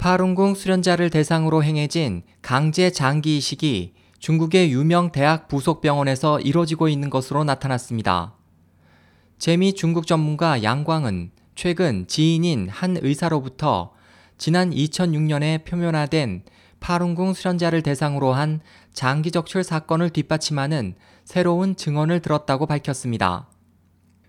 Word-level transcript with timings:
파룬궁 0.00 0.54
수련자를 0.54 1.10
대상으로 1.10 1.62
행해진 1.62 2.22
강제 2.40 2.90
장기 2.90 3.36
이식이 3.36 3.92
중국의 4.18 4.72
유명 4.72 5.12
대학 5.12 5.46
부속 5.46 5.82
병원에서 5.82 6.40
이뤄지고 6.40 6.88
있는 6.88 7.10
것으로 7.10 7.44
나타났습니다. 7.44 8.32
재미 9.38 9.74
중국 9.74 10.06
전문가 10.06 10.62
양광은 10.62 11.32
최근 11.54 12.06
지인인 12.06 12.70
한 12.70 12.96
의사로부터 12.98 13.92
지난 14.38 14.70
2006년에 14.70 15.66
표면화된 15.66 16.44
파룬궁 16.80 17.34
수련자를 17.34 17.82
대상으로 17.82 18.32
한 18.32 18.60
장기 18.94 19.30
적출 19.30 19.62
사건을 19.62 20.08
뒷받침하는 20.08 20.94
새로운 21.26 21.76
증언을 21.76 22.20
들었다고 22.20 22.64
밝혔습니다. 22.64 23.48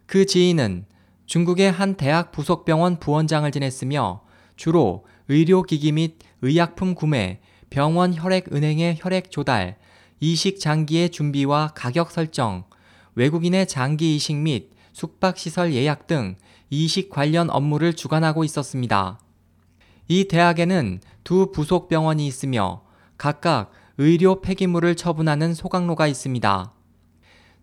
그 0.06 0.26
지인은 0.26 0.84
중국의 1.28 1.72
한 1.72 1.96
대학 1.96 2.34
부속병원 2.34 3.00
부원장을 3.00 3.50
지냈으며 3.50 4.24
주로 4.58 5.06
의료기기 5.32 5.94
및 5.94 6.18
의약품 6.42 6.94
구매, 6.94 7.40
병원 7.70 8.14
혈액은행의 8.14 8.98
혈액 9.00 9.32
조달, 9.32 9.78
이식 10.20 10.60
장기의 10.60 11.10
준비와 11.10 11.70
가격 11.74 12.12
설정, 12.12 12.66
외국인의 13.16 13.66
장기 13.68 14.18
이식 14.18 14.36
및 14.36 14.72
숙박시설 14.92 15.74
예약 15.74 16.06
등 16.08 16.36
이식 16.70 17.10
관련 17.10 17.50
업무를 17.50 17.94
주관하고 17.94 18.44
있었습니다. 18.44 19.22
이 20.10 20.28
대학에는 20.28 21.00
두 21.24 21.54
부속 21.54 21.88
병원이 21.88 22.28
있으며 22.28 22.84
각각 23.18 23.72
의료 23.98 24.42
폐기물을 24.42 24.96
처분하는 24.96 25.54
소각로가 25.54 26.08
있습니다. 26.08 26.74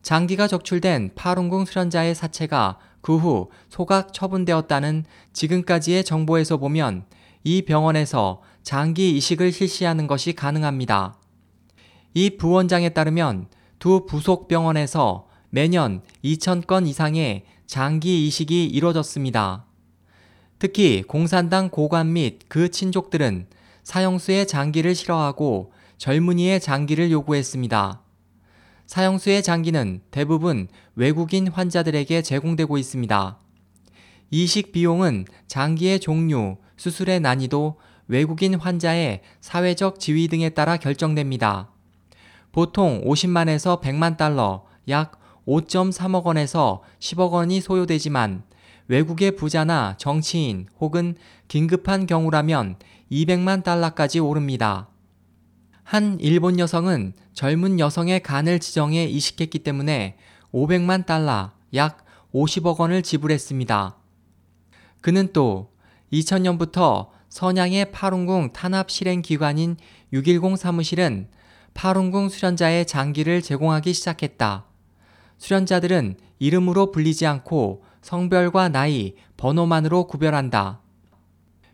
장기가 0.01 0.47
적출된 0.49 1.11
파룬궁 1.15 1.67
수련자의 1.67 2.15
사체가 2.15 2.79
그 3.03 3.19
후 3.19 3.51
소각 3.69 4.15
처분되었다는 4.15 5.05
지금까지의 5.35 6.05
정보에서 6.05 6.57
보면 6.57 7.05
이 7.49 7.63
병원에서 7.63 8.43
장기 8.63 9.17
이식을 9.17 9.53
실시하는 9.53 10.07
것이 10.07 10.35
가능합니다. 10.35 11.17
이 12.13 12.37
부원장에 12.37 12.91
따르면 12.91 13.47
두 13.79 14.05
부속 14.05 14.49
병원에서 14.49 15.27
매년 15.49 16.03
2,000건 16.23 16.87
이상의 16.87 17.47
장기 17.67 18.27
이식이 18.27 18.67
이뤄졌습니다. 18.67 19.65
특히 20.59 21.03
공산당 21.03 21.71
고관 21.71 22.13
및 22.13 22.41
그 22.49 22.71
친족들은 22.71 23.47
사형수의 23.83 24.47
장기를 24.47 24.95
싫어하고 24.95 25.73
젊은이의 25.97 26.61
장기를 26.61 27.11
요구했습니다. 27.11 28.03
사형수의 28.87 29.43
장기는 29.43 30.03
대부분 30.11 30.69
외국인 30.97 31.49
환자들에게 31.49 32.21
제공되고 32.21 32.77
있습니다. 32.77 33.39
이식 34.31 34.73
비용은 34.73 35.25
장기의 35.47 36.01
종류, 36.01 36.59
수술의 36.79 37.21
난이도, 37.21 37.77
외국인 38.07 38.55
환자의 38.55 39.21
사회적 39.43 40.01
지위 40.01 40.29
등에 40.29 40.49
따라 40.49 40.79
결정됩니다. 40.79 41.69
보통 42.53 43.05
50만에서 43.05 43.83
100만 43.83 44.17
달러, 44.17 44.65
약 44.89 45.21
5.3억 45.47 46.25
원에서 46.25 46.83
10억 46.99 47.33
원이 47.33 47.61
소요되지만 47.61 48.45
외국의 48.89 49.37
부자나 49.37 49.97
정치인 49.99 50.67
혹은 50.81 51.15
긴급한 51.49 52.07
경우라면 52.07 52.77
200만 53.13 53.63
달러까지 53.63 54.19
오릅니다. 54.21 54.89
한 55.83 56.19
일본 56.21 56.59
여성은 56.59 57.15
젊은 57.33 57.79
여성의 57.81 58.23
간을 58.23 58.59
지정해 58.59 59.05
이식했기 59.05 59.61
때문에 59.61 60.17
500만 60.53 61.07
달러, 61.07 61.53
약 61.75 62.05
50억 62.35 62.79
원을 62.79 63.03
지불했습니다. 63.03 63.97
그는 65.01 65.33
또 65.33 65.71
2000년부터 66.13 67.09
선양의 67.29 67.93
파룬궁 67.93 68.53
탄압 68.53 68.91
실행 68.91 69.23
기관인 69.23 69.77
610 70.13 70.57
사무실은 70.57 71.29
파룬궁 71.75 72.29
수련자의 72.29 72.87
장기를 72.87 73.43
제공하기 73.43 73.93
시작했다. 73.93 74.67
수련자들은 75.37 76.17
이름으로 76.39 76.91
불리지 76.91 77.27
않고 77.27 77.85
성별과 78.01 78.71
나이, 78.71 79.15
번호만으로 79.37 80.07
구별한다. 80.07 80.81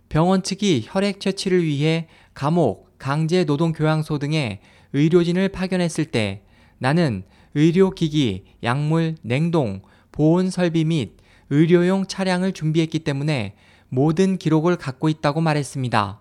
병원 0.08 0.42
측이 0.42 0.84
혈액 0.86 1.20
채취를 1.20 1.64
위해 1.64 2.08
감옥, 2.34 2.98
강제 2.98 3.44
노동 3.44 3.72
교양소 3.72 4.18
등에 4.18 4.60
의료진을 4.92 5.48
파견했을 5.50 6.06
때 6.06 6.42
나는 6.78 7.24
의료기기, 7.54 8.44
약물, 8.62 9.16
냉동, 9.22 9.82
보온 10.12 10.50
설비 10.50 10.84
및 10.84 11.16
의료용 11.50 12.06
차량을 12.06 12.52
준비했기 12.52 13.00
때문에 13.00 13.54
모든 13.88 14.36
기록을 14.38 14.76
갖고 14.76 15.08
있다고 15.08 15.40
말했습니다. 15.40 16.20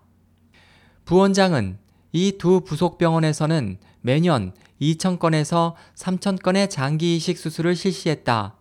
부원장은 1.06 1.78
이 2.12 2.38
두 2.38 2.62
부속 2.62 2.98
병원에서는 2.98 3.78
매년 4.02 4.54
2,000건에서 4.82 5.74
3,000건의 5.96 6.70
장기 6.70 7.16
이식 7.16 7.38
수술을 7.38 7.76
실시했다. 7.76 8.56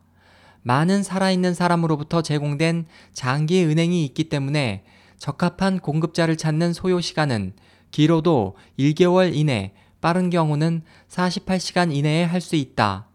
많은 0.62 1.02
살아있는 1.02 1.54
사람으로부터 1.54 2.22
제공된 2.22 2.86
장기 3.12 3.64
은행이 3.64 4.04
있기 4.06 4.24
때문에 4.28 4.84
적합한 5.19 5.80
공급자를 5.80 6.36
찾는 6.36 6.72
소요 6.72 7.00
시간은 7.00 7.52
길어도 7.90 8.56
1개월 8.78 9.34
이내, 9.34 9.74
빠른 10.00 10.30
경우는 10.30 10.82
48시간 11.08 11.94
이내에 11.94 12.24
할 12.24 12.40
수 12.40 12.56
있다. 12.56 13.08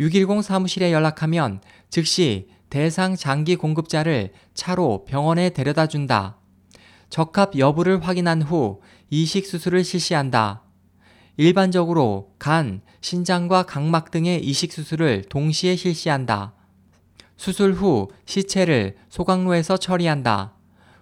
610 0.00 0.42
사무실에 0.42 0.92
연락하면 0.92 1.60
즉시 1.88 2.48
대상 2.72 3.16
장기 3.16 3.54
공급자를 3.54 4.32
차로 4.54 5.04
병원에 5.04 5.50
데려다 5.50 5.86
준다. 5.86 6.38
적합 7.10 7.58
여부를 7.58 8.02
확인한 8.02 8.40
후 8.40 8.80
이식 9.10 9.44
수술을 9.44 9.84
실시한다. 9.84 10.62
일반적으로 11.36 12.32
간, 12.38 12.80
신장과 13.02 13.64
각막 13.64 14.10
등의 14.10 14.42
이식 14.42 14.72
수술을 14.72 15.24
동시에 15.28 15.76
실시한다. 15.76 16.54
수술 17.36 17.74
후 17.74 18.08
시체를 18.24 18.96
소각로에서 19.10 19.76
처리한다. 19.76 20.54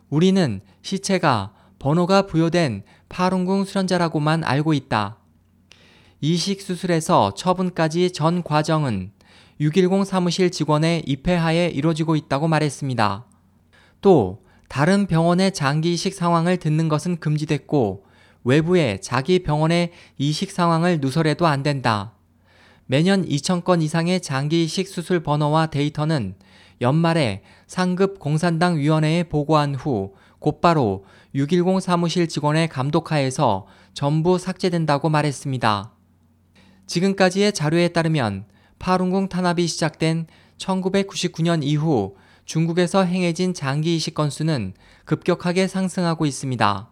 우리는 0.08 0.62
시체가 0.82 1.54
번호가 1.78 2.26
부여된 2.26 2.82
파룬궁 3.08 3.64
수련자라고만 3.64 4.42
알고 4.42 4.74
있다. 4.74 5.18
이식 6.20 6.62
수술에서 6.62 7.34
처분까지 7.34 8.10
전 8.10 8.42
과정은 8.42 9.12
610 9.60 10.06
사무실 10.06 10.50
직원의 10.50 11.02
입회하에 11.06 11.66
이루어지고 11.66 12.16
있다고 12.16 12.48
말했습니다. 12.48 13.26
또 14.00 14.42
다른 14.68 15.06
병원의 15.06 15.52
장기 15.52 15.92
이식 15.92 16.14
상황을 16.14 16.56
듣는 16.56 16.88
것은 16.88 17.20
금지됐고 17.20 18.06
외부에 18.44 18.98
자기 19.02 19.42
병원의 19.42 19.92
이식 20.16 20.50
상황을 20.50 21.00
누설해도 21.02 21.46
안 21.46 21.62
된다. 21.62 22.14
매년 22.86 23.26
2,000건 23.26 23.82
이상의 23.82 24.22
장기 24.22 24.64
이식 24.64 24.88
수술 24.88 25.22
번호와 25.22 25.66
데이터는 25.66 26.36
연말에 26.80 27.42
상급 27.66 28.18
공산당 28.18 28.78
위원회에 28.78 29.24
보고한 29.24 29.74
후 29.74 30.14
곧바로 30.38 31.04
610 31.34 31.82
사무실 31.82 32.28
직원의 32.28 32.68
감독하에서 32.68 33.66
전부 33.92 34.38
삭제된다고 34.38 35.10
말했습니다. 35.10 35.92
지금까지의 36.86 37.52
자료에 37.52 37.88
따르면 37.88 38.46
파룬궁 38.80 39.28
탄압이 39.28 39.68
시작된 39.68 40.26
1999년 40.58 41.62
이후 41.62 42.16
중국에서 42.44 43.04
행해진 43.04 43.54
장기 43.54 43.94
이식 43.94 44.14
건수는 44.14 44.72
급격하게 45.04 45.68
상승하고 45.68 46.26
있습니다. 46.26 46.90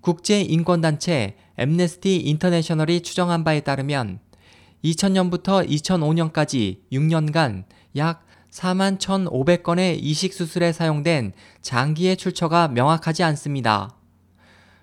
국제인권단체 0.00 1.36
엠네스티 1.58 2.16
인터내셔널이 2.16 3.02
추정한 3.02 3.44
바에 3.44 3.60
따르면 3.60 4.20
2000년부터 4.84 5.68
2005년까지 5.68 6.78
6년간 6.92 7.64
약 7.96 8.24
4만 8.50 8.98
1,500건의 8.98 9.98
이식 10.00 10.32
수술에 10.32 10.72
사용된 10.72 11.32
장기의 11.62 12.16
출처가 12.16 12.68
명확하지 12.68 13.22
않습니다. 13.24 13.96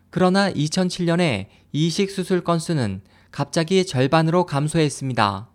그러나 0.10 0.51
2007년에 0.51 1.48
이식 1.72 2.12
수술 2.12 2.44
건수는 2.44 3.01
갑자기 3.31 3.86
절반으로 3.86 4.45
감소했습니다. 4.45 5.50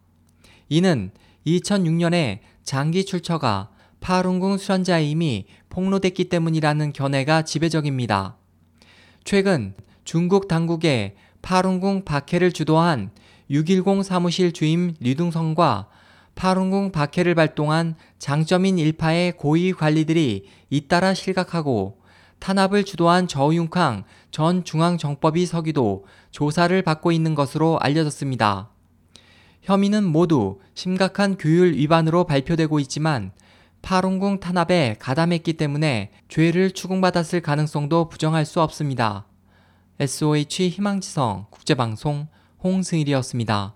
이는 0.69 1.11
2006년에 1.47 2.41
장기 2.63 3.05
출처가 3.05 3.71
파룬궁 4.01 4.59
수련자임이 4.59 5.47
폭로됐기 5.71 6.25
때문이라는 6.29 6.93
견해가 6.93 7.43
지배적입니다. 7.43 8.37
최근 9.25 9.75
중국 10.05 10.49
당국의 10.49 11.17
파룬궁 11.43 12.05
박해를 12.05 12.53
주도한 12.53 13.11
610 13.51 14.05
사무실 14.05 14.53
주임 14.53 14.95
리둥성과 15.01 15.89
파룬궁 16.35 16.93
박해를 16.93 17.35
발동한 17.35 17.95
장점인 18.19 18.79
일파의 18.79 19.33
고위 19.33 19.73
관리들이 19.73 20.47
잇따라 20.71 21.15
실각하고 21.15 21.99
탄압을 22.41 22.85
주도한 22.85 23.29
저윤캉 23.29 24.05
전 24.31 24.65
중앙정법위 24.65 25.47
서기도 25.47 26.05
조사를 26.31 26.83
받고 26.83 27.13
있는 27.13 27.35
것으로 27.35 27.79
알려졌습니다. 27.81 28.74
혐의는 29.65 30.05
모두 30.05 30.61
심각한 30.75 31.39
규율 31.39 31.73
위반으로 31.73 32.25
발표되고 32.25 32.79
있지만 32.81 33.33
파룬궁 33.81 34.41
탄압에 34.41 34.97
가담했기 34.99 35.55
때문에 35.55 36.11
죄를 36.29 36.73
추궁받았을 36.73 37.41
가능성도 37.41 38.09
부정할 38.11 38.45
수 38.45 38.61
없습니다. 38.61 39.27
SOH 39.99 40.69
희망지성 40.69 41.47
국제방송 41.51 42.29
홍승일이었습니다. 42.63 43.75